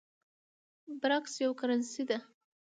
برېکس 1.01 1.33
یوه 1.43 1.55
کرنسۍ 1.59 2.03
ده 2.09 2.17